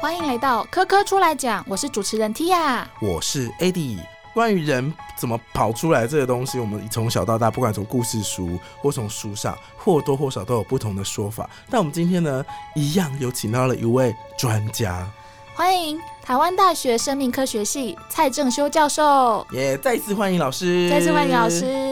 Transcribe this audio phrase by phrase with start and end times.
[0.00, 2.82] 欢迎来到科科出来讲，我是主持人 Tia。
[3.02, 3.98] 我是 Adi。
[4.32, 11.50] 关于人怎么跑出来这个东西，我们从小到大，不管从故事书或从书上，或多或少都有不同的说法。
[11.68, 12.42] 但我们今天呢，
[12.74, 15.06] 一样有请到了一位专家，
[15.52, 19.46] 欢迎台湾大学生命科学系蔡正修教授。
[19.52, 21.89] 也再次欢迎老师，再次欢迎老师。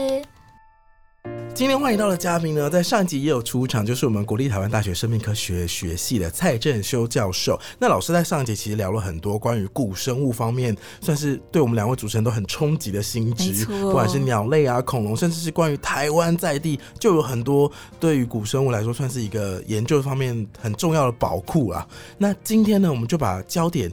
[1.58, 7.58] 今天欢迎到的嘉宾呢，在上一集也有出场，就是我们国立台湾大学生命科学学系的蔡正修教授。
[7.80, 21.84] 那老师在上一集其实聊了很多关于古生物方面，算是对我们两位主持人都很冲击的新知，不管是鸟类啊、恐龙，甚至是关于台湾在地，就有很多对于古生物来说算是一个研究方面很重要的宝库啊。
[22.18, 23.92] 那今天呢，我们就把焦点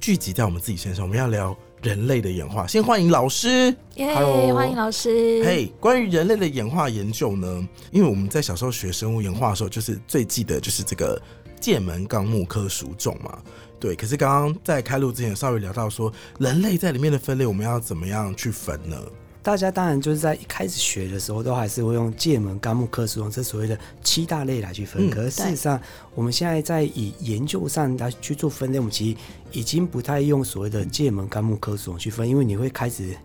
[0.00, 1.54] 聚集在我们自己身上，我们要聊。
[1.82, 3.74] 人类的演化，先欢迎老师。
[3.96, 5.42] Hello，欢迎老师。
[5.44, 11.20] 嘿，关于人类的演化研究呢，因为我们在小时候学生物演化的时候，就是最记得就是这个
[11.60, 13.36] 剑门纲目科属种嘛。
[13.80, 18.96] 对，可是刚刚在开录之前稍微聊到说，人类在里面的分类，我们要怎么样去分呢？
[19.42, 25.10] 大家当然就是在一开始学的时候，都还是会用界门纲目科属种这所谓的七大类来去分。
[25.10, 25.80] 可是事实上，
[26.14, 29.16] 我们现在在以研究上来去做分类，我们其实
[29.50, 33.16] 已经不太用所谓的界门纲目科属种去分，因为你会开始。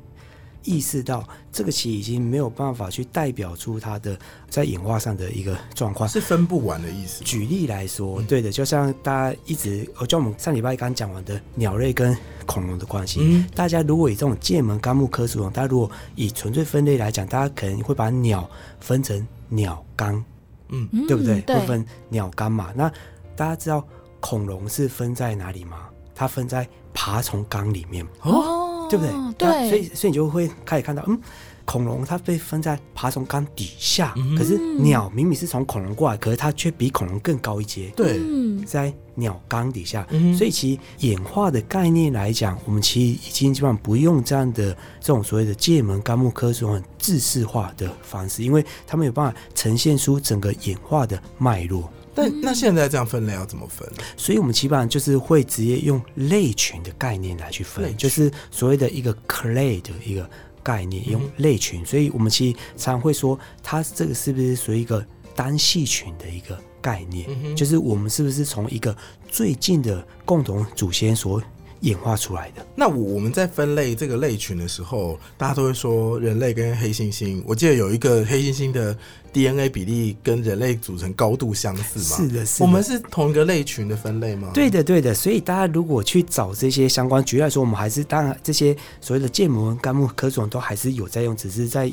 [0.68, 7.24] 意识到这个棋已经没有办法去代表出它的在演化上的一个状况，是分不完的意思。
[7.24, 12.16] 举例来说，对的，就像大家一直，就我们上礼拜刚讲完的鸟类跟
[12.46, 18.50] 恐龙的关系，大家如果以这种界门纲目科属种，大家如果以纯粹分类来讲，大家可能会把鸟
[18.82, 20.22] 分成鸟纲，
[20.68, 21.42] 嗯，对不对？
[21.48, 22.74] 会分鸟纲嘛？
[22.76, 22.92] 那
[23.38, 23.82] 大家知道
[24.20, 25.88] 恐龙是分在哪里吗？
[26.14, 28.67] 它分在爬虫纲里面哦。
[28.90, 29.14] 对不对？
[29.38, 31.20] 对，所以所以你就会开始看到，嗯，
[31.66, 38.20] 恐龙它被分在爬虫纲底下，可是鸟明明是从恐龙过来，可是它却比恐龙更高一阶，对，
[38.66, 40.08] 在鸟纲底下。
[40.38, 51.90] 所以其演化的概念来讲，我们其实已经基本上不用这样的这种所谓的界门纲目科这种很制式化的方式，因为他们有办法呈现出整个演化的脉络。
[52.18, 53.88] 那那现在这样分类要怎么分？
[54.18, 60.30] 所以我们基本上就是会直接用类群的概念来去分，就是所谓的一个 clade 的一个
[60.64, 61.86] 概念，用类群。
[61.86, 65.06] 所以我们其实常会说，它这个是不是属于一个
[65.36, 67.56] 单系群的一个概念？
[67.56, 68.96] 就是我们是不是从一个
[69.30, 71.42] 最近的共同祖先所。
[71.82, 72.66] 演化出来的。
[72.76, 77.42] 那我们在分类这个类群的时候，大家都会说人类跟黑猩猩。
[77.46, 78.98] 我记得有一个黑猩猩的
[79.32, 82.18] DNA 比例跟人类组成高度相似嘛？
[82.18, 82.66] 是的，是的。
[82.66, 84.50] 我们是同一个类群的分类吗？
[84.54, 85.14] 对的，对的。
[85.14, 91.92] 所以大家如果去找这些相关，举例来说，我们还是当然这些所谓的建模纲目科种都还是有在用，只是在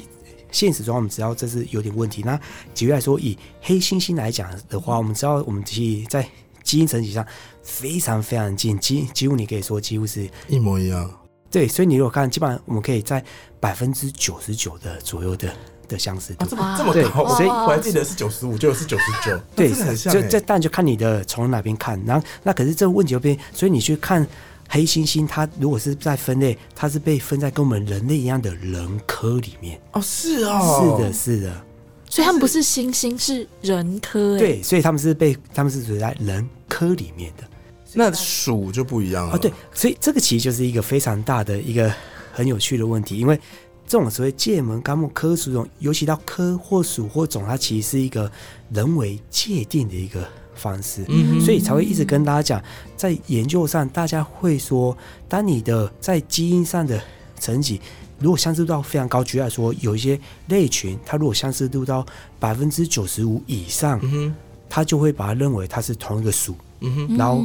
[0.51, 2.23] 现实中我们知道这是有点问题。
[2.25, 2.41] 那
[2.75, 6.27] 举例来说，以黑猩猩来讲的话，我们知道我们其实在
[6.63, 7.27] 基因层级上。
[7.65, 11.11] 非常非常近，几几乎你可以说几乎是一模一样。
[11.51, 13.25] 对，所以你如果看，基本上我们可以在
[13.59, 15.49] 百分之九十九的左右的
[15.89, 20.13] 的相似度，这么这么高，所以我还记得是九十五，就是九十九，对，很像。
[20.13, 24.27] 就这，但就看你的从哪边看，然后那可是这个问题就变，所以你去看
[24.69, 29.81] 黑猩猩，它如果是在分类，它是被分在跟我们人类一样的人科里面。
[29.93, 31.65] 哦，是哦，是的，是的。
[32.11, 34.37] 所以他们不是猩猩，是人科。
[34.39, 37.45] 对，所以他们是被他们是属于在人科里面的。
[37.95, 39.35] 那鼠就不一样了。
[39.35, 39.39] 啊！
[39.39, 41.93] 对，所以这个其实就是一个非常大的一个
[42.33, 43.39] 很有趣的问题，因为
[43.87, 48.31] 这种所谓界门纲目科属种，尤其到科或属或种，它其实是一个
[48.71, 52.65] 人为界定的一个方式，嗯，所以才会一直跟大家讲，
[52.97, 54.97] 在研究上，大家会说，
[55.29, 57.01] 当你的在基因上的
[57.39, 57.81] 层级
[58.19, 60.19] 如果相似度到非常高，举例来说，有一些
[60.49, 62.05] 类群，它如果相似度到
[62.41, 64.35] 百分之九十五以上，嗯
[64.69, 67.45] 它就会把它认为它是同一个属，嗯哼，然后。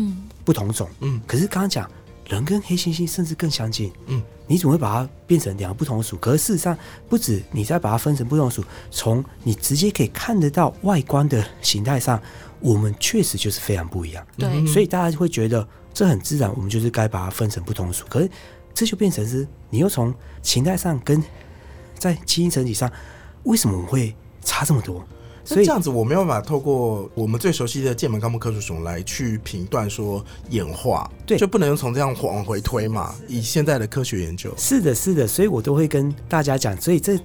[0.49, 1.87] 不同种，嗯，可是刚刚讲
[2.25, 6.17] 人跟黑猩猩甚至更相近，嗯，你怎么会把它变成两个不同的属？
[6.17, 6.75] 可是事实上，
[7.07, 12.19] 不止你再把它分成不同属，从你直接可以看得到外观的形态上，
[12.61, 14.25] 我们确实就是非常不一样。
[14.39, 18.03] 对，所以大家就会觉得这很自然，我们就是该把它分成不同属。
[18.09, 18.31] 可是
[18.73, 20.11] 这就变成是，你又从
[20.41, 21.23] 形态上跟
[21.99, 22.91] 在基因层体上，
[23.43, 25.05] 为什么我们会差这么多？
[25.43, 33.15] 所以这样子，我没有办法透过我们最熟悉的剑门纲目科属种来去评断说演化，对，就不能从这样往回推嘛？
[33.27, 37.19] 以现在的科学研究，是的，是的，所以我都会跟大家讲，所以这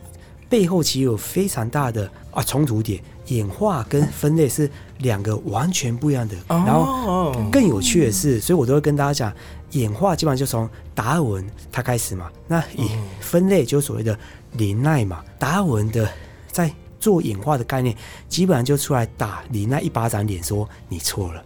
[0.49, 6.35] 背后其实有非常大的啊冲突点，演化跟分类是两个完全不一样的。
[6.49, 9.37] 然后更有趣的是，所以我都会跟大家讲，
[9.73, 12.89] 演化基本上就从达尔文他开始嘛，那以
[13.21, 14.19] 分类就所谓的
[14.53, 16.09] 林奈嘛，达尔文的
[16.51, 16.73] 在。
[17.05, 17.95] 做演化的概念，
[18.31, 21.45] 基本上就出来打你那一巴掌脸，说你错了。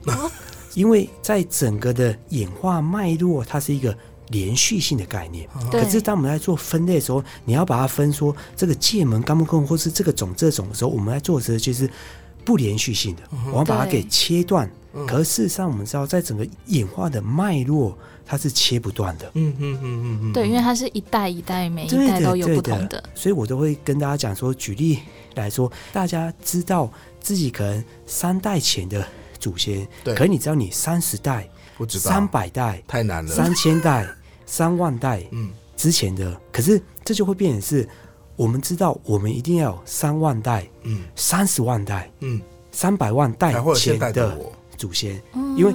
[0.75, 3.93] 因为在整个的演化脉络，它是一个
[4.29, 5.49] 连续性的概念。
[5.69, 11.91] 对可是当我们在做分类的时候，你要把它分说这个界门、肛门孔或是这个种这种的时候，我们在做的时候就是
[12.49, 13.23] 不连续性的，
[13.53, 14.67] 我们把它给切断。
[14.95, 15.07] 嗯。
[15.07, 19.31] 可是事实上，我们知道在整个演化的脉络，它是切不断的。
[19.35, 23.05] 嗯嗯嗯嗯嗯，对，因为它是一代一代，每一代都有不同的。
[23.15, 25.01] 所以我都会跟大家讲说，举例
[25.35, 26.91] 来说，大家知道
[27.21, 29.07] 自己可能三代前的
[29.39, 30.15] 祖先，对。
[30.15, 31.47] 可是你知道你三十代、
[31.77, 32.11] 不知道。
[32.11, 34.09] 三百代、太难了，三千代、
[34.47, 35.51] 三万代嗯。
[35.77, 37.89] 之前的，可是这就会变成是，
[38.39, 42.41] 我们知道我们一定要有三万代、嗯三十万代、嗯，
[42.71, 44.39] 三百万代前代的
[44.77, 45.75] 祖先，嗯因为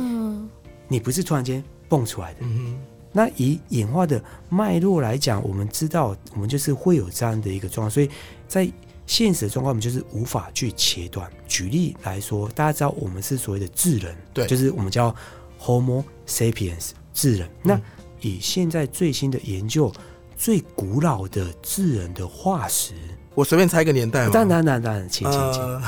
[0.88, 2.40] 你不是突然间蹦出来的。
[2.44, 2.80] 嗯
[3.12, 8.10] 那以演化的脉络来讲，我们知道我们就是会有这样的一个状况，所以
[8.48, 8.68] 在
[9.06, 11.30] 现实的状况，我们就是无法去切断。
[11.46, 15.14] 举例来说，大家知道我们是所谓的智人，对就是我们叫
[15.60, 17.50] Homo sapiens 智人。
[17.62, 17.82] 那嗯
[18.22, 19.92] 以现在最新的研究，
[20.38, 22.94] 最古老的智人的化石，
[23.36, 25.82] 我随便猜一个年代吗，当然当然当然，请请请，呃，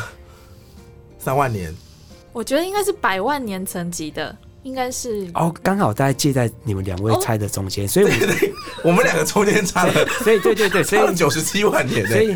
[1.18, 1.74] 三万年，
[2.32, 9.94] 我觉得应该是百万年层级的，应该是哦，刚好大概介在你们两位哦猜的中间，所以我我们两个中间差了
[10.24, 12.28] 所以对对对，所以九十七万年呢，所以，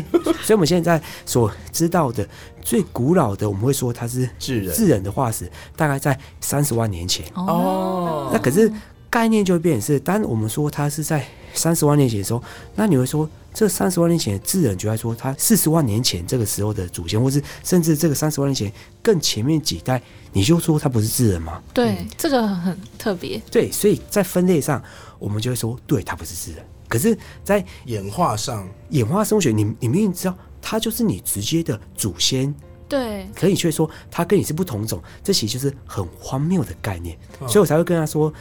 [0.42, 2.28] 所以我们现在所知道的
[2.60, 4.74] 最古老的，我们会说它是智人。
[4.74, 7.24] 智人的化石，大概在三十万年前。
[7.34, 8.30] 哦。
[8.32, 8.70] 那可是
[9.10, 12.42] 概念就会变成是，当我们说它是在三十万年前的时候，
[12.76, 18.72] 那你会说这三十万年前的智人，就在说他四十万年前这个时候的祖先，或是甚至这个三十万年前
[19.02, 20.00] 更前面几代，
[20.32, 21.60] 你就说他不是智人吗？
[21.74, 23.42] 对，这个很特别。
[23.50, 24.80] 对，所以在分类上，
[25.18, 26.64] 我们就会说，对他不是智人。
[26.88, 32.52] 可是，在演化上，演化生物学，你你明明知道他就是你直接的祖先，
[32.88, 38.32] 对，可你却说他跟你是不同种，这其实就是很荒谬的概念，嗯所以我才会跟他说，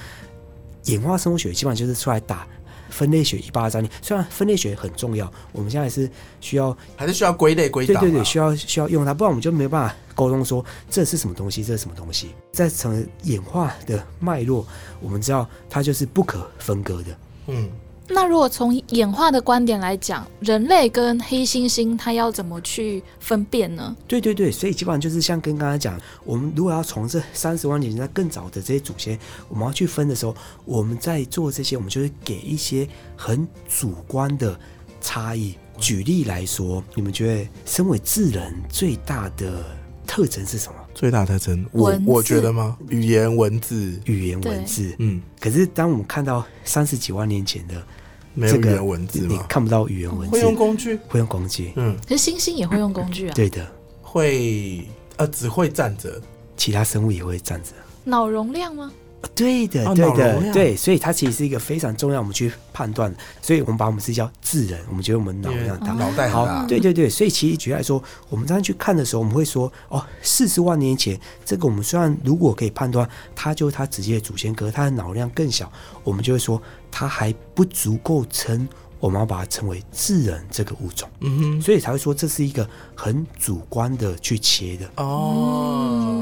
[0.89, 2.47] 演化生物学基本上就是出来打
[2.89, 3.83] 分类学一巴掌。
[3.83, 6.09] 你虽然分类学很重要，我们现在是
[6.41, 12.29] 需要还是需要归类归档啊，对对对，需要需要用它，不然我们就没有办法沟通说这是什么东西，这是什么东西。
[12.51, 14.65] 在成演化的脉络，
[14.99, 17.17] 我们知道它就是不可分割的。
[17.47, 17.69] 嗯，
[18.11, 23.95] 那如果从演化的观点来讲，人类跟黑猩猩它要怎么去分辨呢？
[24.07, 29.17] 对对对，所以基本上就是像跟刚才讲，我们如果要从这三十万年前更早的这些祖先，
[29.47, 30.35] 我们要去分的时候，
[30.65, 34.59] 我们在做这些，我们就会给一些很主观的
[34.99, 35.55] 差异。
[35.77, 39.63] 举例来说，你们觉得身为智人最大的
[40.05, 40.75] 特征是什么？
[40.93, 42.77] 最大特征，我文我觉得吗？
[42.89, 44.93] 语言文字，语言文字。
[44.99, 47.85] 嗯，可是当我们看到三十几万年前的这个
[48.33, 49.27] 没有语言文字吗？
[49.29, 53.65] 你看不到语言文字，会用工具，会用工具，嗯，可是猩猩也会用工具啊，对的，
[54.01, 54.85] 会
[55.17, 56.21] 呃只会站着，
[56.55, 57.69] 其他生物也会站着。
[58.03, 58.91] 脑容量吗？
[59.35, 63.13] 对的，哦对的，对，所以它其实是一个非常重要，我们去判断。
[63.41, 65.93] 所以我们把我们是叫智人，我们觉得我们脑量大。
[65.93, 75.71] 脑袋好大，，对对对，所以其实举例来说，我们这样去看的时候，我们会说，哦，四十万年前，这个我们虽然如果可以判断它就是它直接的祖先，可是它的脑量更小，
[76.03, 78.67] 我们就会说它还不足够称，
[78.99, 84.89] 我们要把它称为智人这个物种，嗯哼，所以才会说这是一个很主观的去切的。
[84.95, 86.18] 哦，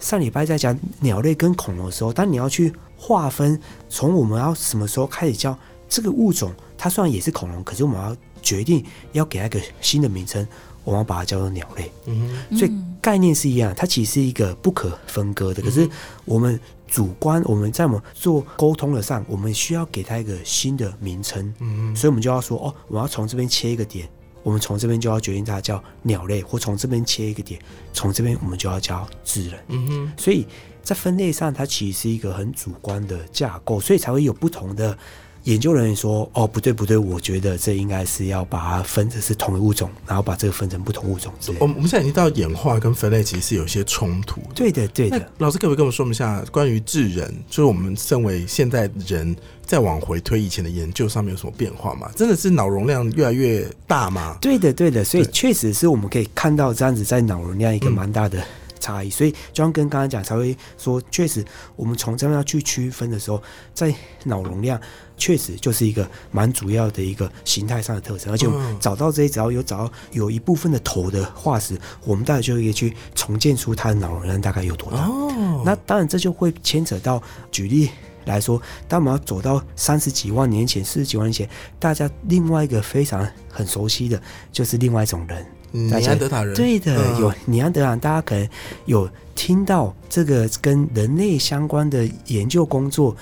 [0.00, 5.56] 上礼拜在讲鸟类跟恐龙的时候，当你要去划分，从我们要什么时候开始叫
[5.88, 10.44] 这个物种，它虽然也是恐龙，可是我们要决定要给它一个新的名称，
[10.84, 11.92] 我们要把它叫做鸟类。
[12.06, 15.62] 嗯，所以嗯概念是一样，它其实是一个不可分割的。
[15.62, 15.88] 可是
[16.24, 24.08] 我们主观，我们在我们做沟通的上，我们需要给它一个新的名称，嗯所以我们就要说，哦，我要从这边切一个点。
[24.42, 27.60] 我们从这边就要决定它叫鸟类，或从这边切一个点，
[27.92, 29.60] 从这边我们就要叫智人。
[29.68, 30.46] 嗯哼，所以
[30.82, 34.96] 在分类上，它其实是一个很主观的架构，所以才会有不同的
[35.44, 41.58] 研究人员说：“哦，不对不对，我觉得这应该是要把它分成是同一物种，然后把这个分成不同物种之类。
[41.60, 44.40] 我们我们现在已经到演化跟分类其实是有一些冲突。
[44.54, 45.30] 对的，对的。
[45.38, 52.10] 老师可不可以跟我们说明一下关于智人，就是我们身为现在人再往回推以前的研究上面有什么变化吗？
[52.14, 54.36] 真的是脑容量越来越大吗？
[54.40, 58.44] 对的，对的，所以确实是我们可以看到这样子在脑容量一个嗯蛮大的
[58.78, 59.08] 差异。
[59.08, 61.44] 所以就像跟刚刚讲，才会说，确实
[61.76, 63.42] 我们从这样要去区分的时候，
[63.72, 63.94] 在
[64.24, 64.78] 脑容量
[65.20, 75.06] 确实就是一个蛮主要的一个形态上的特征，而且我们嗯找到这些，只要有找到有一部分的头的化石，我们大概就可以去重建出它的脑容量大概有多大。
[75.06, 77.22] 哦，那当然，这就会牵扯到
[77.52, 77.90] 举例
[78.24, 81.48] 来说，当我们要走到三十几万年前、四十几万年前，
[81.78, 88.48] 大家另外一个非常很熟悉的，就是另外一种人，尼安德塔人，对的，嗯有尼安德兰，大家可能
[88.86, 93.14] 有听到这个跟人类相关的研究工作。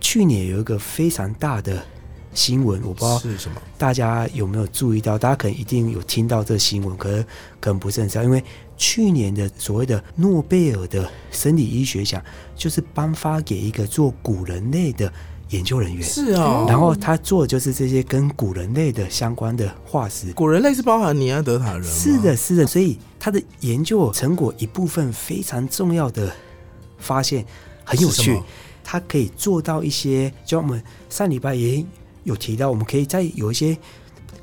[0.00, 1.82] 去年有一个非常大的
[2.32, 3.60] 新闻，我不知道是什么？
[3.76, 5.18] 大家有没有注意到？
[5.18, 7.24] 大家可能一定有听到这个新闻，可是
[7.60, 8.42] 可能不是很知道，因为
[8.76, 12.22] 去年的所谓的诺贝尔的生理医学奖，
[12.56, 15.12] 就是颁发给一个做古人类的
[15.50, 16.02] 研究人员。
[16.02, 21.82] 是哦，然后他做的就是这些跟古人类的相关的化石，古人类是包含尼安德塔人？
[21.82, 26.32] 是的，，是的，所以他的研究成果一部分非常重要的
[26.96, 27.44] 发现
[27.84, 28.40] 很有趣
[28.92, 31.86] 它可以做到一些，就像我们上礼拜也
[32.24, 33.78] 有提到，我们可以在有一些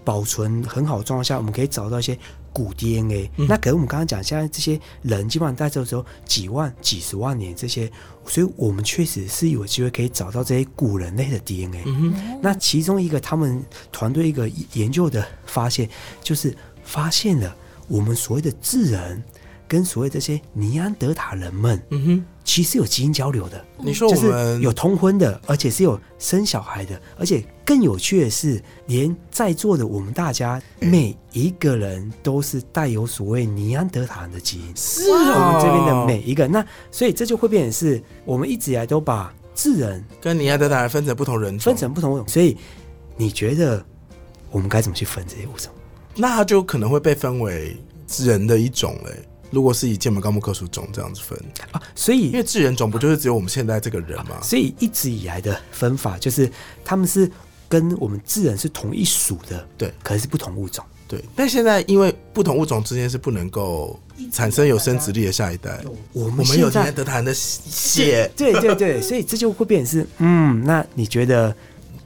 [0.06, 2.18] 保存很好的状况下，我们可以找到一些
[2.54, 3.46] 古 DNA、嗯。
[3.46, 7.92] 那可是我们刚刚讲，现在这些人基本上在这时候几万、几十万年这些，
[8.26, 11.84] 所以我们确实是有机会可以找到这些古人类的 DNA。
[11.86, 13.62] 嗯，那其中一个他们
[13.92, 15.90] 团队一个研究的发现，
[16.24, 17.54] 就是发现了
[17.90, 19.22] 我们所谓的智人
[19.68, 34.74] 跟所谓这些尼安德塔人们，嗯哼，其实有基因交流的，你说我们有通婚的，而且是有生小孩的，而且更有趣的是，连在座的我们大家每一个人都是带有所谓尼安德塔人的基因。
[34.76, 42.56] 是我哦，们这边的每一个，那所以这就会变成是我们一直以来都把智人跟尼安德塔人分成不同人种，分成不同种，所以
[43.18, 43.84] 你觉得
[44.50, 45.74] 我们该怎么去分这些物种？
[46.16, 47.76] 那它就可能会被分为
[48.20, 49.12] 人的一种嘞。
[49.50, 51.38] 如果是以剑门纲目科属种这样子分，
[51.72, 54.38] 啊，所以因为智人种不就是只有我们现在这个人吗？
[54.42, 56.50] 所以一直以来的分法就是
[56.84, 57.30] 他们是
[57.70, 60.84] 跟我们智人是同一属的，对，可是是不同物种。
[61.08, 63.98] 对，但现在因为不同物种之间是不能够
[64.32, 65.80] 产生有生殖力的下一代，
[66.12, 71.56] 我们我们有尼现在安德塔人的血，对对对， 所以这就会变成是，嗯，那你觉得？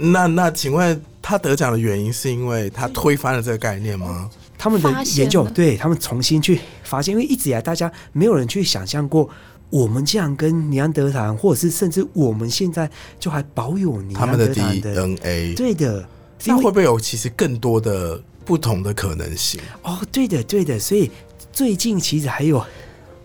[0.03, 4.27] 那那请问他得奖的原因是因为他推翻了这个概念吗？
[4.57, 6.59] 他们的研究对他们重新去
[6.91, 9.29] 发现，因为一直以来大家没有人去想象过，
[9.69, 16.05] 我们这样跟尼安德塔人，或者是甚至我们现在就还保有尼安他们的德塔人的，DNA，对的，
[16.45, 19.61] 那会不会有其实更多的不同的可能性？
[19.83, 21.09] 哦，对的，对的，所以
[21.53, 22.61] 最近其实还有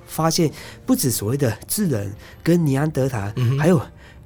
[0.06, 0.49] 发现，
[0.87, 3.82] 不止所谓的智人跟尼安德塔，嗯还有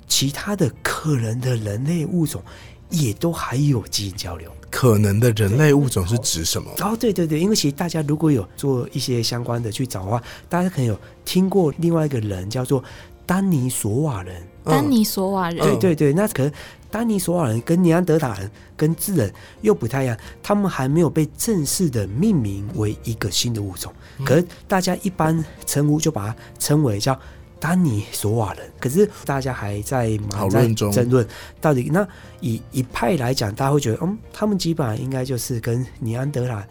[0.07, 2.43] 其他的可能的人类物种，
[2.91, 4.53] 也都还有基因交流。
[4.71, 6.71] 可能的人类物种是指什么？
[6.81, 12.83] 哦，对对对，因为其实大家如果有做一些相关的去找的话，大家可能有听过另外一个人叫做
[13.27, 14.43] 丹尼索瓦人。
[14.63, 16.53] 丹尼索瓦人，对对对，那可能
[16.91, 23.91] 丹尼索瓦人跟尼安德塔人跟智人又不太一样，他们还没有被正式的命名为一个新的物种，
[24.23, 27.19] 可是大家一般称呼就把它称为叫
[27.61, 28.69] 丹尼索瓦人。
[28.81, 31.25] 可是大家还在讨论中争论
[31.61, 32.07] 到底那
[32.41, 36.67] 以一派来讲，大家会觉得，嗯，他们基本上应该就是跟尼安德兰。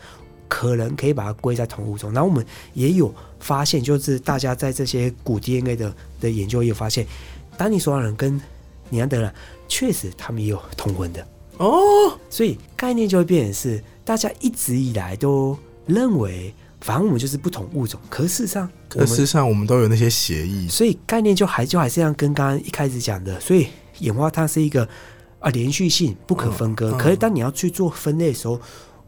[0.52, 2.44] 可能可以把它归在同物种，然后我们
[2.74, 7.06] 也有发现，就是大家在这些古 DNA 的的研究也有发现，
[7.56, 8.42] 丹尼索瓦人跟
[8.90, 9.32] 尼安德兰
[9.68, 11.24] 确实他们也有同婚的，
[11.58, 15.56] 哦，所以概念就会变成是大家一直以来都
[15.86, 16.52] 认为，
[16.82, 23.68] 反正我们就是不同物种，可是事实上可事实上我们都有那些协议，所以概念就还就还是像跟刚刚一开始讲的，所以
[24.00, 24.88] 演化它是一个
[25.40, 26.92] 啊连续性不可分割。
[26.92, 28.60] 嗯嗯可是当你要去做分类的时候，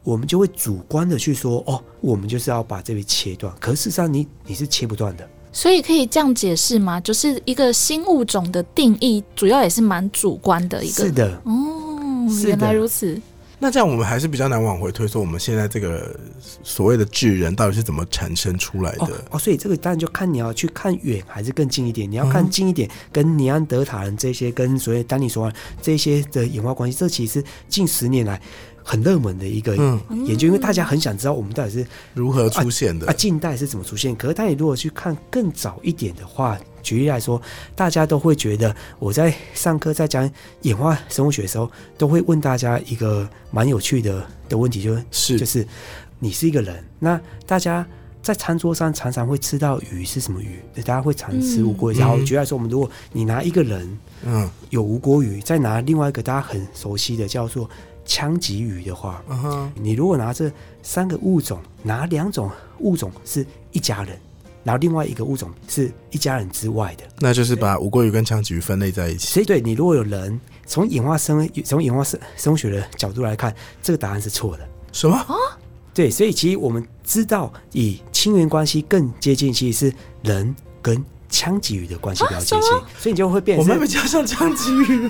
[0.04, 3.54] 我们就会主观的去说，哦，我们就是要把这边切断。
[3.60, 5.30] 可是事实上你你是切不断的。
[5.54, 7.00] 所以可以这样解释吗？
[7.01, 11.04] 就是一个新物种的定义，主要也是蛮主观的一个。
[11.06, 13.22] 是的，哦，原来如此。
[13.63, 16.20] 那这样我们还是比较难往回推，说我们现在这个
[16.63, 19.24] 所谓的智人到底是怎么产生出来哦的？
[19.30, 22.10] 哦，所以这个当然就看你要去看远还是更近一点。
[22.10, 28.41] 你要看嗯近一点，跟尼安德塔人这些，跟所谓丹尼索尔这些的演化关系，这其实近十年来
[28.83, 33.07] 很热门的一个嗯，研究，因为大家很想知道我们到底是如何出现的？
[33.07, 34.15] 啊，近代是怎么出现？
[34.15, 37.41] 可是，当你如果去看更早一点的话，举例来说，
[37.75, 40.29] 大家都会觉得我在上课在讲
[40.63, 45.67] 演化生物学的时候，都会问大家一个蛮有趣的的问题，就是是就是
[46.19, 47.85] 你是一个人，那大家
[48.21, 50.59] 在餐桌上常常会吃到鱼是什么鱼？
[50.77, 51.97] 大家会常吃无锅鱼。
[51.97, 57.69] 嗯然后嗯举例来说，我们如果你拿一个人嗯有无锅鱼，再拿另外一个大家很熟悉的叫做
[58.12, 60.51] 枪击鱼的话，嗯哼，你如果拿这
[60.84, 64.20] 三个物种，拿两种物种是一家人，
[64.65, 69.27] 然后另外一个物种是一家人之外的，那就是把无锅鱼跟枪鲫鱼分类在一起。
[69.27, 74.68] 所以对你如果有人从演化生从演化生生物学的角度来看，这个答案是错的。
[74.91, 75.25] 什么？
[75.94, 85.10] 对，所以其实我们知道，以亲缘关系更接近，其实是人跟枪鲫鱼的关系比较接近，所以你就会变我们比较像枪鲫鱼。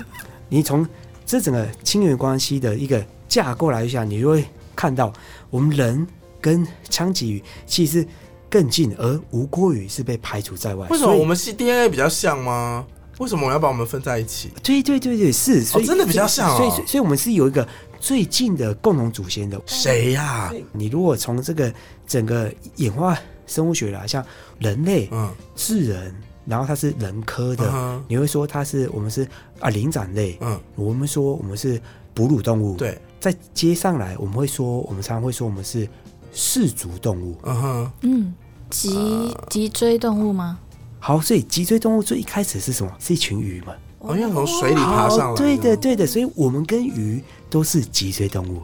[0.49, 0.85] 你从
[1.25, 5.11] 这整个亲缘关系的一个架构来讲，你就会看到
[5.49, 6.05] 我们人
[6.39, 8.05] 跟枪鲫鱼其实
[8.49, 10.87] 更近，而无郭鱼是被排除在外。
[10.89, 12.85] 为什么我们是 DNA 比较像吗？
[13.19, 14.49] 为什么我要把我们分在一起？
[14.63, 17.67] 对对对对是，所以、真的比较像哦所以所以所以我们是有一个
[17.99, 19.61] 最近的共同祖先的。
[19.67, 21.71] 谁呀、你如果从这个
[22.07, 24.25] 整个演化生物学来，像
[24.57, 29.27] 人类、嗯，智人，然后它是人科的，嗯你会说它是我们是
[29.59, 31.79] 啊灵长类，嗯，我们说我们是
[32.13, 35.87] 哺乳动物，，对，在接上来我们会说，我们常常会说我们是
[36.33, 37.37] 氏族动物。
[37.43, 38.33] 嗯哼，嗯，
[38.69, 40.59] 脊脊椎动物吗？
[40.99, 42.91] 好，所以脊椎动物最一开始是什么？
[42.99, 43.73] 是一群鱼嘛？
[43.99, 48.61] 哦，因为从水里爬上来好，对的，的，对的，所以我们跟鱼都是脊椎动物。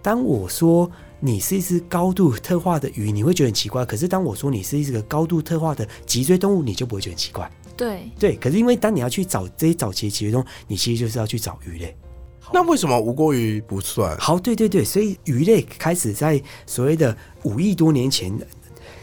[0.00, 0.88] 当我说
[1.20, 7.50] 你是一只高度特化的鱼，你会觉得很奇怪；可是当我说你是一个高度特化的脊椎动物，你就不会觉得很奇怪。
[7.76, 11.96] 对，对，可是因为当你要去找这些早期的脊椎动物，你其实就是要去找鱼类。
[12.52, 14.16] 那为什么无锅鱼不算？
[14.16, 18.32] 好，对对对，所以鱼类开始在所谓的五亿多年前。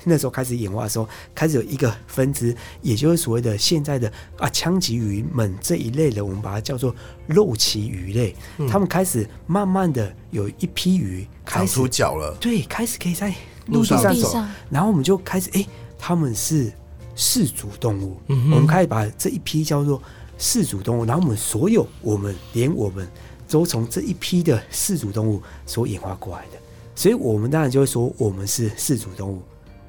[0.05, 6.95] 那时候开始演化的时候，开始有一个分支，也就是所谓的现在的啊枪鲫鱼们这一类的，我们把它叫做
[7.27, 8.33] 肉鳍鱼类。
[8.57, 8.67] 嗯。
[8.67, 13.33] 他们开始慢慢的有一批鱼开始出脚了，对，开始可以在
[13.65, 14.01] 路上。
[14.01, 14.09] 走。
[14.09, 14.31] 陆地上。
[14.31, 15.65] 走，上然后我们就开始哎、
[15.97, 16.71] 他们是
[17.15, 20.01] 四足动物，嗯我们开始把这一批叫做
[20.38, 23.07] 四足动物，然后我们所有我们连我们
[23.47, 26.59] 都从这一批的四足动物所演化过来的，
[26.93, 29.41] 所以我们当然就会说我们是四足动物，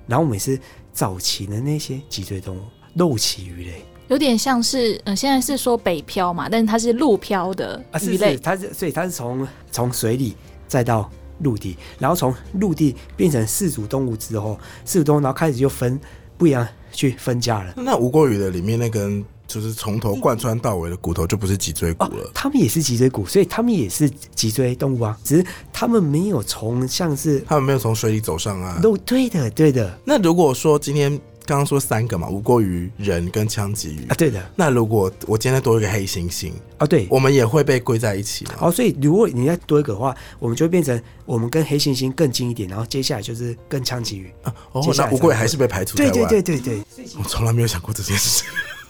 [0.07, 0.59] 然后我们也是
[0.93, 2.61] 早期的那些脊椎动物，
[2.95, 10.37] 肉鳍鱼类有点像是，呃，现在是说北漂嘛，但是它是陆漂的啊，鱼类是，，它是所以它是从从水里
[10.69, 11.11] 再到
[11.41, 15.99] 陆地，然后从陆地变成四足动物之后，四足动物然后开始就分
[16.39, 17.75] 不一样去分家了。
[17.77, 28.81] 那吴郭鱼的里面那根就是从头贯穿到尾的骨头就不是脊椎骨哦了，，他们也是脊椎骨，所以他们也是脊椎动物啊，只是他们没有从像是他们没有从水里走上岸。
[28.81, 31.11] 都，对的，对的那如果说今天
[31.45, 37.07] 刚刚说三个嘛，无过于、人跟枪击鱼啊，，对的那如果我今天多一个黑猩猩，啊，对。
[37.09, 38.55] 我们也会被归在一起吗？
[38.59, 44.53] 好，所以如果你再多一个的话，我们就会变成我们跟黑猩猩更近一点，然后接下来就是跟枪击鱼啊。
[44.73, 46.29] 哦那吴郭鱼还是被排除在对外。
[46.29, 48.43] 对对对对，我从来没有想过这件事。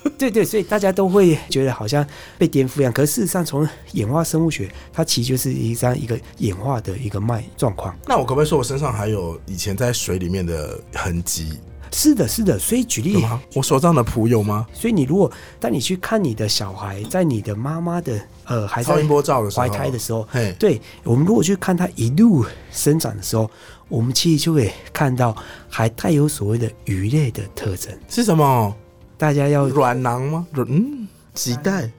[0.18, 2.06] 对对，所以大家都会觉得好像
[2.38, 7.94] 被颠覆一样，可是事实上，从演化生物学，它其实就是一张一个演化的一个脉状况。
[8.06, 11.58] 那我可不可以说我身上还有以前在水里面的痕迹？
[11.92, 13.24] 是的，是的，所以举例？
[13.54, 14.66] 我手上的蹼有吗？
[14.72, 23.48] 所以你如果当你去看你的小孩在你的妈妈的呃还在超音波照的时候，怀胎的时候，嘿，对我们如果去看他一路生长的时候，
[23.88, 25.34] 我们其实就会看到
[25.68, 27.96] 还带有所谓的鱼类的特征。
[28.08, 28.74] 是什么？
[29.18, 30.46] 大家要，软囊吗？
[30.52, 31.90] 软嗯，脐带。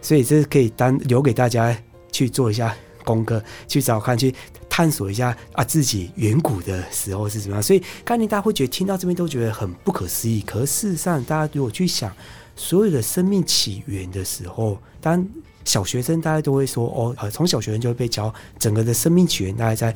[0.00, 1.76] 所以这可以单留给大家
[2.10, 2.74] 去做一下
[3.04, 4.34] 功课，去找看，去
[4.68, 7.62] 探索一下啊自己远古的时候是怎么样。
[7.62, 12.12] 所以概念大家会觉得听到这边都觉得很不可思议，可是事实上，大家如果去想
[12.56, 15.28] 所有的生命起源的时候，当然
[15.64, 19.94] 小学生大家都会说哦，呃，从小学生就会被教整个的生命起源大概在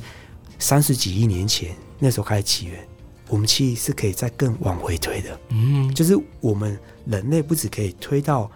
[0.57, 2.87] 三十几亿年前那时候开始起源。
[3.27, 8.49] 我们其实是可以再更往回推的，嗯，就是我们人类不只可以推到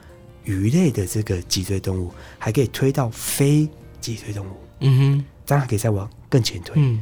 [0.44, 3.68] 鱼类的这个脊椎动物，还可以推到非
[4.00, 6.74] 脊椎动物，嗯哼当然可以再往更前推。
[6.78, 7.02] 嗯，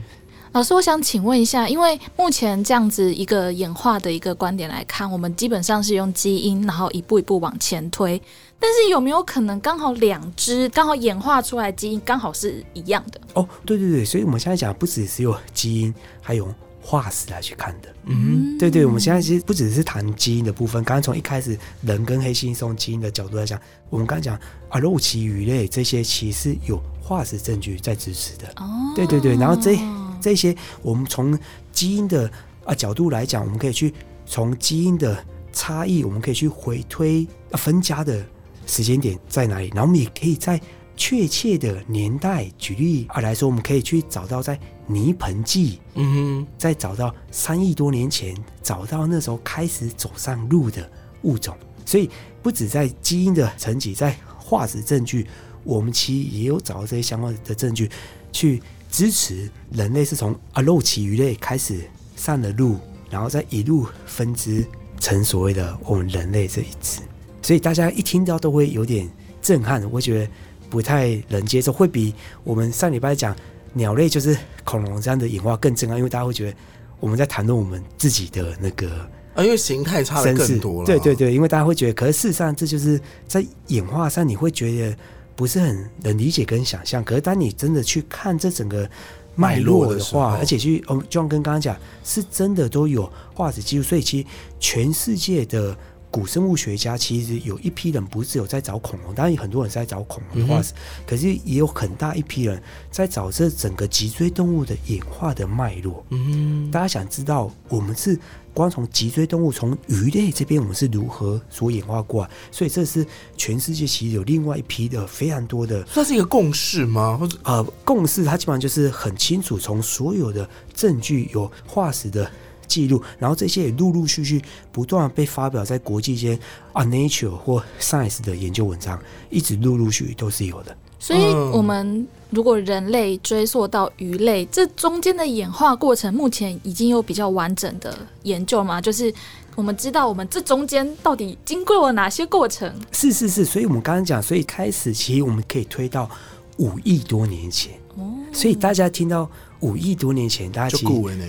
[0.51, 8.19] 老师，我想请问一下，因为目前这样子一个演化的一个观点来看，我们基本上是用基因，然后一步一步往前推。
[8.61, 13.21] 但是有没有可能刚好两只刚好演化出来基因刚好是一样的？
[13.35, 16.53] 哦，对对对，所以我们现在讲不只是有基因，还有
[16.89, 17.89] 化石来去看的。
[18.05, 28.47] 嗯对对，我们现在其实不只是谈基因的部分，刚刚从一开始人跟黑猩猩从基因的角度来讲，我们刚才讲啊肉鳍鱼类这些其实有化石证据在支持的。
[28.55, 29.77] 哦，对对对，然后这
[30.19, 31.37] 这些我们从
[31.71, 32.27] 基因的
[32.65, 33.93] 啊角度来讲，我们可以去
[34.25, 35.23] 从基因的
[35.53, 38.25] 差异，我们可以去回推啊分家的
[38.65, 40.59] 时间点在哪里，然后我们也可以在
[40.99, 52.09] 确切的年代，举例啊来说，我们可以去找到在泥盆纪，嗯哼再找到三亿多年前，找到那时候开始走上路的物种，所以
[52.43, 55.25] 不止在基因的层级，在化石证据，
[55.63, 57.89] 我们其实也有找到这些相关的证据，
[58.33, 61.79] 去支持人类是从啊肉鳍鱼类开始
[62.17, 62.77] 上了路，
[63.09, 64.65] 然后再一路分支
[64.99, 66.99] 成所谓的我们人类这一支。
[67.41, 69.09] 所以大家一听到都会有点
[69.41, 70.31] 震撼，我觉得
[70.69, 73.35] 不太能接受，会比我们上礼拜讲
[73.73, 76.57] 鸟类就是恐龙这样的演化更震撼，因为大家会觉得
[76.99, 78.87] 我们在谈论我们自己的那个
[79.33, 80.85] 啊，因为形态差的更多了。
[80.85, 84.97] 对对，对，因为大家会觉得，可是事实上这就是在演化上你会觉得
[85.35, 88.89] 不是很能理解跟想象，可是当你真的去看这整个
[89.35, 94.27] 脉络的话，而且去哦，就像跟刚刚讲，是真的都有化石记录，所以其实
[94.59, 95.77] 全世界的
[96.11, 100.73] 古生物学家其实有一批人不是有在找恐龙，当然有很多人是在找恐龙的化石，
[101.05, 106.03] 可是也有很大一批人在找这整个脊椎动物的演化的脉络。
[106.09, 108.19] 嗯，大家想知道我们是
[108.53, 113.05] 光从脊椎动物从鱼类这边我们是如何所演化过来，所以这是
[113.37, 117.15] 全世界其实有另外一批的非常多的算是一个共识吗？
[117.17, 122.29] 或者呃共识，它基本上就是很清楚从所有的证据有化石的。
[122.69, 126.39] 记录，然后这些也陆陆续续不断地被发表在国际间
[126.71, 128.97] 啊 Nature 或 Science 的研究文章，
[129.29, 130.77] 一直陆陆续续都是有的。
[131.01, 138.81] 所以，我们如果人类追溯到鱼类，这中间的演化过程，目前已经有比较完整的研究吗？
[138.81, 139.13] 就是
[139.55, 142.69] 我们知道，我们这中间到底经过了哪些过程？
[142.91, 146.09] 是是是，所以我们刚刚讲，所以开始其实我们可以推到
[146.57, 147.71] 五亿多年前。
[147.95, 149.29] 哦，所以大家听到
[149.61, 150.77] 五亿多年前，大家？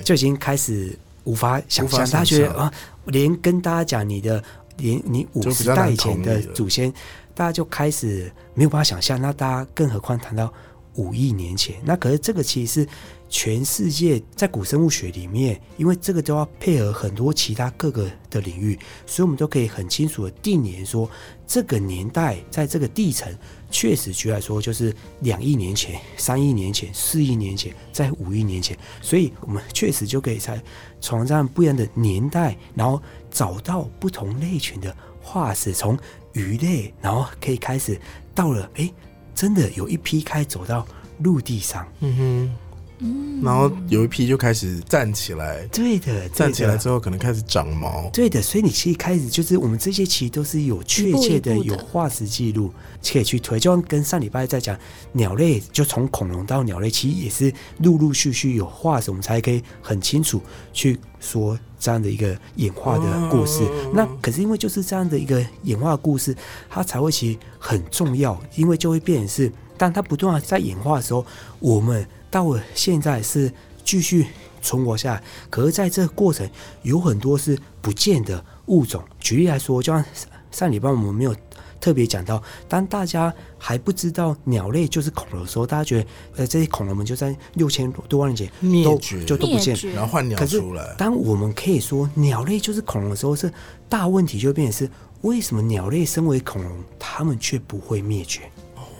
[0.04, 2.72] 就已经开始无法想象，大家觉得啊，
[3.06, 4.42] 连跟大家讲你的，
[4.78, 6.92] 连你五十代以前的祖先，
[7.34, 9.20] 大家就开始没有办法想象。
[9.20, 10.52] 那大家更何况谈到
[10.94, 12.88] 五亿年前，那可是这个其实是
[13.28, 21.08] 全世界在古生物学里面，因为这个都要配合很多其他各个的领域，所以我们都可以很清楚的定年说，
[21.46, 23.32] 这个年代在这个地层。
[23.70, 30.60] 确实，举来说，就是两亿年前、三亿年前、四亿年前，在五亿年前，所以我们确实就可以在
[31.00, 35.96] 从这样不一样的年代，然后找到不同类群的化石，从
[36.32, 37.98] 鱼类，然后可以开始
[38.34, 38.92] 到了，哎，
[39.34, 40.86] 真的有一批开走到
[41.20, 41.86] 陆地上。
[42.00, 42.56] 嗯哼。
[43.00, 48.08] 嗯，然后有一批就开始站起来，对的，站起来之后可能开始长毛。
[48.12, 54.78] 对的，所以你其实开始就是我们这些其实都是有确切的有化石记录可以去推，就像跟上礼拜在讲
[55.12, 60.40] 鸟类，就从恐龙到鸟类，其实也是陆陆续续有化石，我们才可以很清楚
[60.72, 63.60] 去说这样的一个演化的故事。
[63.62, 66.36] 嗯那可是因为就是这样的一个演化故事，
[66.68, 71.24] 它才会其实很重要，因为就会变成是，当它不断的在演化的时候，
[71.58, 73.52] 我们到了现在是
[73.84, 74.26] 继续
[74.62, 76.48] 存活下来，可是在这个过程
[76.82, 79.02] 有很多是不见的物种。
[79.18, 80.04] 举例来说，就像
[80.50, 81.34] 上礼拜我们没有
[81.80, 89.76] 特别讲到，当大家还不知道鸟类就是恐龙的时候，大家觉得呃这些恐龙们就在六千多万年前都灭绝就都不见灭。
[89.76, 93.50] 绝然后换鸟出来，当我们可以说鸟类就是恐龙的时候，是
[93.88, 98.42] 大问题就变成是为什么鸟类身为恐龙，它们却不会灭绝？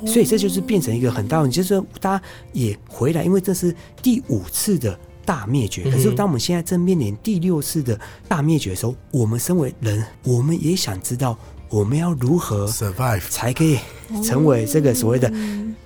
[0.07, 5.91] 所以这就是变成一个很大问题，就是说大家也回来，因为这是第五次的大灭绝。
[5.91, 13.23] 可是当我们现在正面临第六次的大灭绝的时候，我们身为人，我们也想知道我们要如何 survive。
[13.29, 13.79] 才可以
[14.25, 15.31] 成为这个所谓的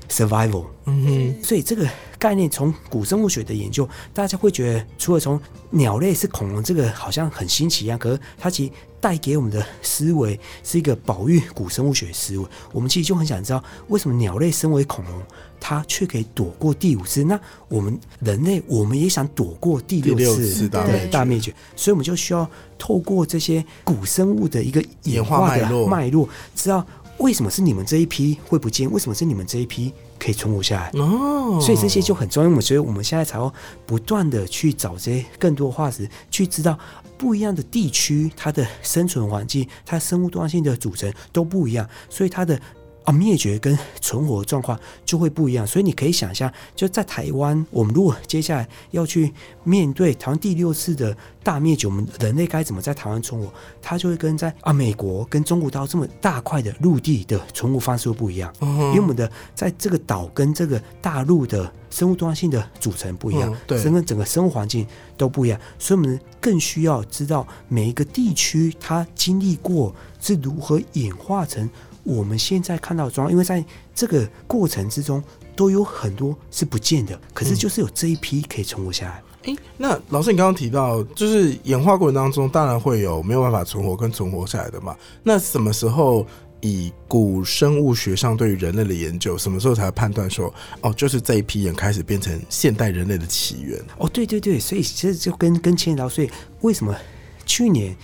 [0.08, 0.66] survival。
[0.86, 1.86] 嗯哼，所以这个
[2.24, 12.46] 概念从古生物学的研究，大家会觉得除了从鸟类是恐龙这个好像很新奇一样，可是它其实带给我们的思维是一个保育古生物学思维。
[12.72, 15.22] 我们其实就很想知道，为什么鸟类身为恐龙，
[15.60, 17.22] 它却可以躲过第五次？
[17.24, 26.86] 那我们人类，我们也想躲过第六次对灭绝大灭绝，所以我们就需要透过这些古生物的一个演演化脉络脉络，知道
[27.18, 31.00] 为什么是你们这一批会不见，为什么是你们这一批可以存活下来。
[31.00, 33.52] 哦，所以这些就很重要，所以我们现在才要
[33.86, 36.78] 不断的去找这些更多化石，去知道
[37.16, 42.60] 不一样的地区它的生存环境、它生物多样性的组成都不一样，所以它的
[43.04, 45.66] 啊灭绝跟存活状况就会不一样。
[45.66, 53.52] 所以你可以想象，就在台湾，我们如果接下来要去面对台湾第六次的大灭绝，我们人类该怎么在台湾存活？
[53.80, 58.52] 它就会跟在啊美国跟中国大陆这么大块的陆地的存活方式会不一样。
[58.60, 64.86] 嗯因为我们的在这个岛跟这个大陆的生物多样性的组成不一样嗯，对整个整个生活环境
[65.16, 71.68] 都不一样，所以我们更需要知道每一个地区它经历过是如何演化成
[72.04, 73.64] 我们现在看到的状况，因为在
[73.94, 75.22] 这个过程之中
[75.56, 79.22] 都有很多是不见的，可是嗯就是有这一批可以存活下来。
[79.44, 84.96] 诶，那老师，你刚刚提到，就是演化过程当中，当然会有没有办法存活跟存活下来的嘛？
[85.22, 86.26] 那什么时候
[86.62, 93.78] 以古生物学上对于人类的研究，什么时候才判断说，哦，就是这一批人开始变成现代人类的起源？
[93.98, 96.30] 哦，对对对，所以其实就跟跟前聊，所以
[96.62, 96.96] 为什么
[97.44, 97.94] 去年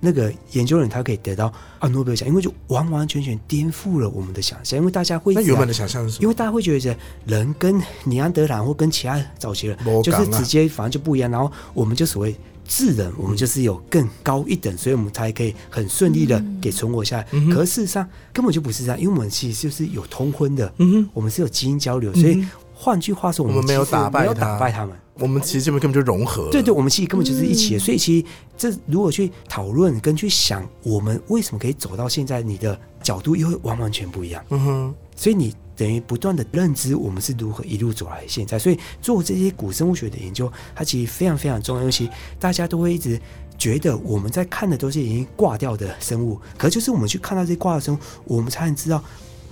[0.00, 6.22] 那个研究人他可以得到啊诺贝尔奖，因为就完完全全颠覆了我们的想象，因为大家会那原本的想象是什么？
[6.22, 12.34] 因为大家会觉得人跟尼安德兰或跟其他早期人没就是直接反正就不一样，然后我们就所谓
[12.66, 17.26] 智人，我们就是有更高一等，所以我们才可以很顺利的给存活下来。
[17.32, 22.50] 嗯可事实上根本就不是这样，因为我们其实就是有通婚的，嗯哼，我们是有基因交流，所以嗯
[22.82, 24.96] 换句话说，我们没有打败没有打败他们。
[25.18, 26.50] 我们其实这边根本就融合了。
[26.50, 34.42] 对对，我们其实根本就是一起的，嗯所以其实这如果去讨论跟去想，我们为什么可以走到现在，你的角度又会完完全不一样。
[34.48, 38.58] 嗯哼，所以你等于不断的认知我们是如何一路走来现在。
[38.58, 43.20] 所以做这些古生物学的研究，它其实非常非常重要，尤其大家都会一直。
[43.58, 49.04] 觉得我们在看的都是已经挂掉的生物，可就是我们去看到这些挂掉的生物，我们才能知道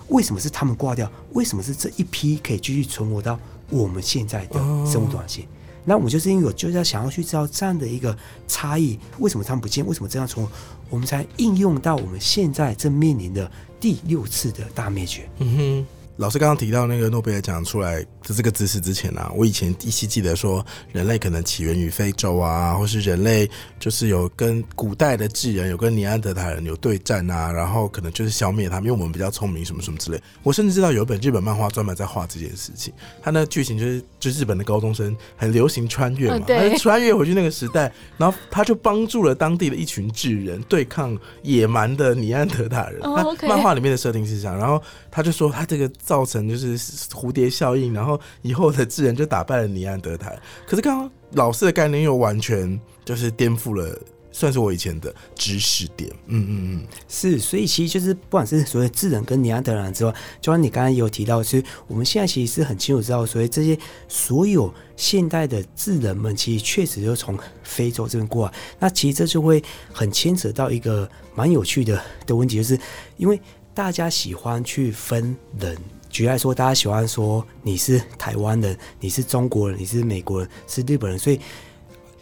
[0.09, 3.39] 为什么是他们挂掉，为什么是这一批可以继续存活到
[3.71, 4.55] 我们现在的
[4.87, 5.47] 生物多样性。
[5.85, 8.17] 那我们就是因为我就是要想要去知道这样的一个
[8.47, 10.53] 差异，为什么他们不见，为什么这样存活，
[10.91, 15.29] 我们才应用到我们现在正面临的第六次的大灭绝。
[15.39, 15.98] 嗯哼。
[16.19, 30.21] 老师刚刚提到那个诺贝尔奖出来的这个知识之前啊，我以前依稀记得说，人类可能起源于非洲啊，或是人类就是有跟古代的智人有跟尼安德塔人有对战啊，然后可能就是消灭他们，因为我们比较聪明什么什么之类。
[30.43, 36.45] 我甚至知道有一本日本漫画专门在画这件事情，它那剧情就是就日本的高中生很流行穿越嘛
[36.79, 43.01] 穿越回去那个时代，然后他就帮助了当地的一群智人对抗野蛮的尼安德塔人。
[43.47, 46.79] 漫画里面的设定是这样，然后他就说他这个造成就是
[47.11, 50.33] 蝴蝶效应，然后以后的智人就打败了尼安德塔。
[50.67, 53.95] 可是刚刚老师的概念又完全就是颠覆了，
[54.33, 56.11] 算是我以前的知识点。
[56.29, 68.55] 嗯嗯嗯，是，所以其实就是不管是所谓智人跟尼安德人之外，就像你刚刚有提到，是我们现在其实是很清楚知道，所以这些所有现代的智人们，其实确实就从非洲这边过来。
[68.79, 72.81] 那其实这就会很牵扯到一个蛮有趣的的问题，就是
[73.19, 73.39] 因为
[73.75, 75.77] 大家喜欢去分人。
[76.19, 81.39] 举例来说，大家喜欢说你是台湾人，你是中国人，你是美国人，是日本人，所以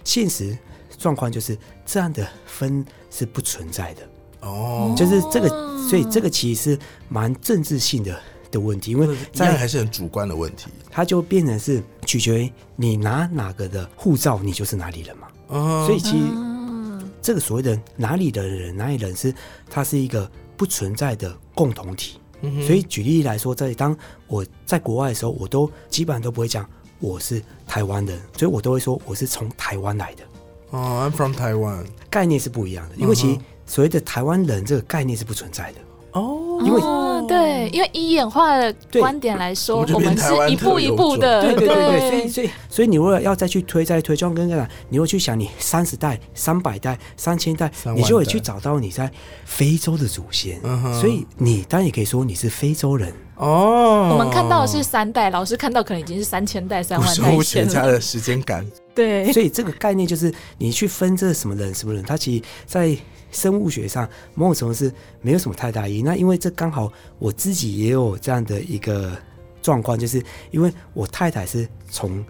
[0.04, 0.54] 现实
[0.98, 1.56] 状况就是
[1.86, 4.02] 这样的分是不存在的。
[4.40, 5.48] 哦，就是这个，
[5.88, 6.78] 所以这个其实是
[7.08, 10.66] 蛮政治性的的问题，因为这样在还是很主观的问题。
[10.90, 15.28] 它就变成是取决于你拿哪个的护照，你就是哪里人嘛。
[15.46, 19.34] 哦，所以其实嗯这个所谓的哪里的人，哪里人是
[19.70, 22.20] 它是一个不存在的共同体。
[22.66, 23.96] 所以举例来说，在当
[24.26, 26.68] 我在国外的时候，我都基本上都不会讲
[26.98, 30.24] 我是台湾人，所以我都会说我是从台湾来的。
[30.70, 31.86] 哦，I'm from Taiwan。
[32.10, 35.78] 概念是不一样的，因为其实嗯所谓的台湾人这个概念是不存在的。
[36.16, 49.10] 哦，因为哦对，因为以演化的对观点来说，我们是一步一步的，对对对对，所以所以所以你如果要再去推再推，就像刚刚讲，你会去想你三十代、三百代、三千代你就会去找到你在
[49.44, 50.58] 非洲的祖先。
[50.62, 53.12] 嗯所以你当然也可以说你是非洲人。
[53.36, 57.72] 哦，我们看到的是三代，老师看到可能已经是三千代、三古万代生物学前了。
[57.74, 58.66] 家的时间感。
[58.94, 62.96] 对，所以这个概念就是你去分这什么人什么人，他其实在
[63.30, 66.02] 生物学上某种程度是没有什么太大意义。
[66.02, 69.16] 那因为这刚好我自己也有这样的一个
[69.62, 72.24] 状况，就是因为我太太是从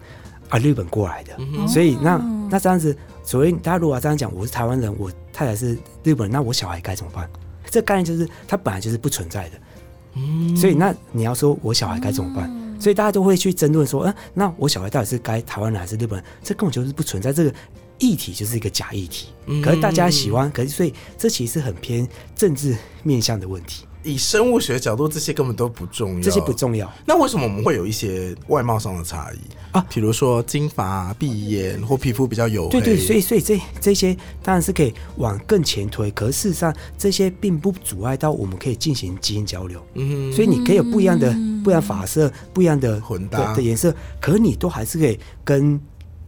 [0.49, 2.17] 啊日本过来的，嗯所以那
[2.49, 7.29] 那这样子，所谓大家如果要这样讲，我是台湾人，我太太是日本人，那我小孩该怎么办？
[7.69, 9.57] 这概念就是它本来就是不存在的，
[10.15, 12.49] 嗯所以那你要说我小孩该怎么办？
[12.79, 16.25] 所以大家都会去争论说，嗯、那我小孩到底是该台湾人还是日本人？
[16.43, 17.53] 这根本就是不存在，这个
[17.99, 19.27] 议题就是一个假议题。
[19.49, 26.21] 嗯可是大家喜欢，可是所以这其实是很偏政治面向的问题，以生物学角度，这些根本都不重要。
[26.21, 26.91] 这些不重要。
[27.05, 29.37] 那为什么我们会有一些外貌上的差异
[29.71, 32.71] 啊比如说金发、碧眼或皮肤比较黝黑。
[32.71, 39.81] 对对，所以所以这这些当然是可以往更前推，可是事实上这些并不阻碍到我们可以进行基因交流。
[39.93, 41.31] 嗯，所以你可以有不一样的、
[41.63, 45.79] 不一样发色、不一样的混搭的的颜色，可你都还是可以跟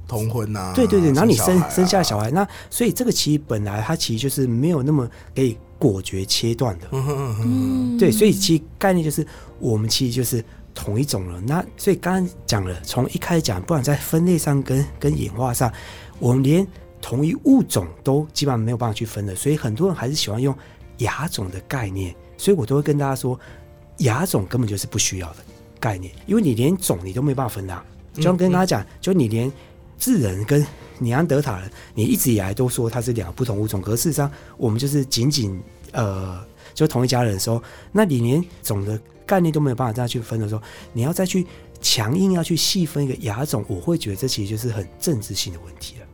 [0.09, 6.87] 同婚呐、对对对，然后你生生下小孩，那所以这个其实本来它其实就是没有那么可以果决切断的。
[6.91, 9.25] 嗯对，所以其实概念就是
[9.59, 10.43] 我们其实就是
[10.73, 11.45] 同一种人。
[11.45, 15.71] 那所以刚刚讲了，从一开始讲，不管在分类上跟跟演化上，
[16.17, 16.67] 我们连
[16.99, 19.35] 同一物种都基本上没有办法去分的。
[19.35, 20.53] 所以很多人还是喜欢用
[20.97, 23.39] 亚种的概念，所以我都会跟大家说，
[23.99, 25.37] 亚种根本就是不需要的
[25.79, 29.49] 概念，因为你连种你都没办法分的啊、就像跟大家讲，就你连
[29.99, 30.65] 智人跟
[30.97, 40.61] 尼安德塔人，你一直以来都说它是两个不同物种，可是事实上我们就是仅仅呃，就同一家人的时候，那你连种的概念都没有办法这样去分的时候，
[40.93, 41.45] 你要再去
[41.81, 46.05] 强硬要去细分一个亚种，我会觉得这其实就是很政治性的问题了。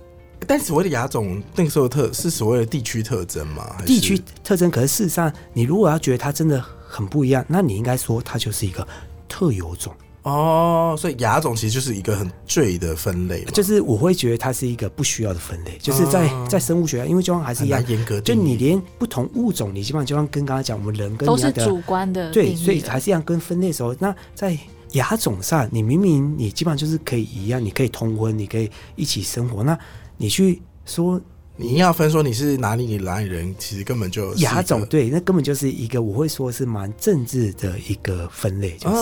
[0.48, 3.78] 但所谓的亚种，那个时候特是所谓的地区特征吗？
[3.86, 8.88] 地区特征，可是事实上，你如果要觉得它真的很不一样，那你应该说它就是一个
[9.28, 9.92] 特有种。
[10.26, 18.34] 哦，所以亚种其实就是一个很坠的分类，就是我会觉得它是一个不需要的分类，就是在、哦在生物学，因为就像还是一样，严格就。
[18.34, 24.58] 你连不同物种，你基本上就像跟刚刚讲，我们人跟都是人的主观的对，所以还是一样跟分类的时候，那在
[24.92, 29.78] 牙种上，你明明你基本上就是可以一样，你可以通婚，你可以一起生活，那
[30.18, 31.22] 你去说
[31.56, 38.96] 你要分说你是哪里哪里人，其实根本就是一个亚种，对，那根本就是一个我会说是蛮政治的一个分类，就是。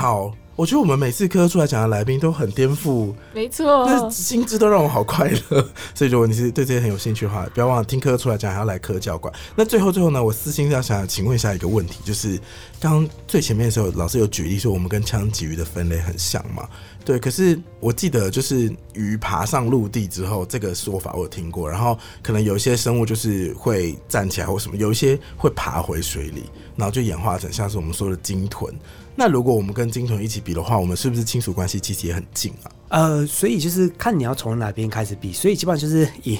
[0.00, 5.68] 好，我觉得我们每次科出来讲的来宾都很颠覆，没错那心智都让我好快乐。
[5.94, 9.30] 所以如果你是对这些很有兴趣的话，不要忘了听科出来讲，还要来科教馆。
[9.54, 12.40] 那最后最后呢，我私心要想请问一下一个问题，就是
[12.80, 16.66] 刚刚最前面的时候，老师有举例说我们跟枪鲫鱼的分类很像嘛？
[17.04, 21.68] 对，可是我记得就是鱼爬上陆地之后，这个说法我有听过。
[21.68, 26.44] 然后可能有一些生物就是会站起来或什么，有一些会爬回水里，
[26.76, 28.72] 然后就演化成像是我们说的鲸豚。
[29.16, 32.70] 那如果我们跟鲸豚一起比的话，我们是不是亲属关系其实也很近啊？
[32.88, 36.38] 呃，所以就是看你要从哪边开始比，所以基本上就是以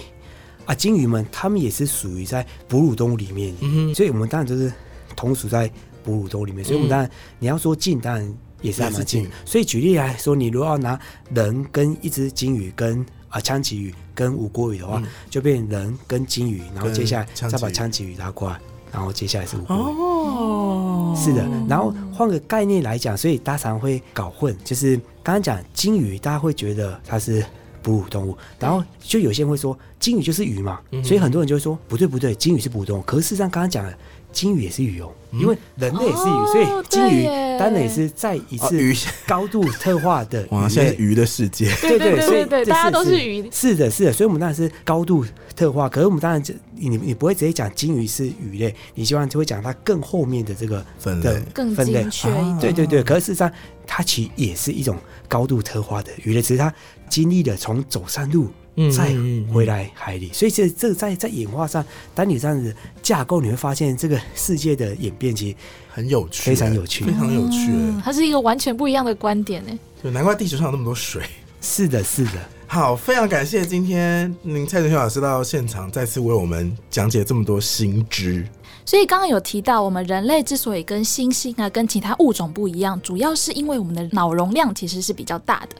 [0.67, 4.73] 啊鲸鱼们，它们也是属于在哺乳动物里面，嗯所以我们当然就是
[5.17, 5.71] 同属在
[6.05, 9.27] 哺乳动物里面，所以我们当然、你要说近，当然也是还蛮近。
[9.45, 10.99] 所以举例来说，你如果要拿
[11.35, 15.07] 人跟一只鲸鱼跟啊枪旗鱼跟五锅鱼的话，嗯。
[15.29, 18.61] 就变人跟鲸鱼，然后接下来再把枪旗鱼拉过来，
[18.93, 19.81] 然后接下来是五锅鱼。
[19.81, 27.45] 哦，是的，然后换个概念来讲，所以大家常会搞混，就是刚刚讲鲸鱼，大家会觉得它是
[27.83, 31.03] 哺乳动物，然后就有些人会说金鱼就是鱼嘛，嗯。
[31.05, 33.97] 所以很多人就会说不对不对，金鱼是哺乳动物，可是事实上刚刚讲了。
[34.33, 37.25] 鲸鱼也是鱼哦，因为人类也是鱼，哦所以鲸鱼
[37.59, 38.95] 当然也是再一次哦鱼。
[39.27, 40.69] 高度特化的哇，鱼类。
[40.71, 40.97] 现在是。
[41.03, 43.49] 鱼的世界，对对对所以这对对大家都是鱼。
[43.51, 45.25] 是的，是的，所以我们当然是高度
[45.57, 45.89] 特化。
[45.89, 51.41] 可是我们当然就你你不会直接讲鲸鱼是鱼类，你希望就会讲它更后面的这个分类。
[51.53, 52.03] 更分类。
[52.03, 52.29] 精确。
[52.61, 53.51] 对对对，可是事实上，
[53.87, 54.97] 它其实也是一种
[55.29, 56.73] 高度特化的鱼类，只是它
[57.09, 58.53] 经历了从走山路嗯
[58.89, 59.13] 再
[59.53, 65.57] 回来海里，所以这这在在演化上，当你这样子架构，你会发现这个世界的演变其实
[65.91, 67.71] 很有趣，非常有趣非常有趣。
[67.71, 69.79] 嗯它是一个完全不一样的观点呢。
[70.01, 71.23] 对，难怪地球上有那么多水。
[71.61, 72.33] 是的，是的。
[72.67, 78.47] 好，非常感谢今天您蔡振雄老师到现场，再次为我们讲解这么多新知。
[78.91, 85.77] 所以刚刚有提到，我们人类之所以跟猩猩啊、跟其他物种不一样，主要是因为我们的脑容量其实是比较大的。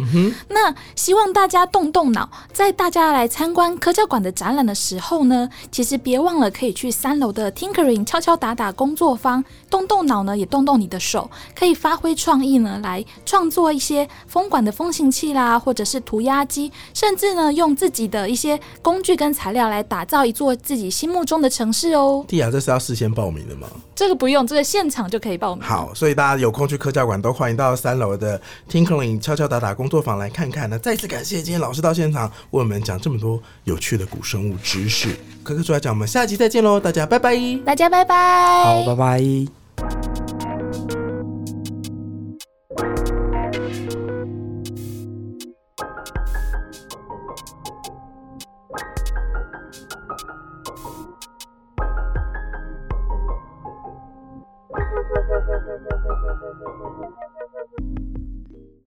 [0.49, 22.25] 那希望大家动动脑，在大家来参观科教馆的展览的时候呢，其实别忘了可以去三楼的 Tinkering 敲敲打打工作坊，动动脑呢，也动动你的手，可以发挥创意呢，来创作一些风管的风行器啦，或者是涂鸦机，甚至呢，用自己的一些工具跟材料来打造一座自己心目中的城市哦。
[22.29, 23.67] 蒂亚，这是要事先报名的吗？
[23.95, 25.65] 这个不用，这个现场就可以报名。
[25.65, 28.39] 好，所以大家有空去科教馆都欢迎到三楼的
[28.71, 30.69] Tinkling 敲敲打打工作坊来看看。
[30.69, 35.17] 那再次感谢今天老师到现场为我们讲这么多有趣的古生物知识。
[35.43, 37.35] 科科出来讲，我们下集再见喽，大家拜拜。
[37.65, 38.85] 大家拜拜。
[38.85, 40.40] 好，拜拜。